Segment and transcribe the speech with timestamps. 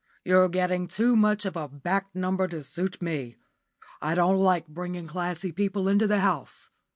[0.25, 3.35] You're getting too much of a back number to suit me.
[4.01, 6.71] I don't like bringing classy people into the house.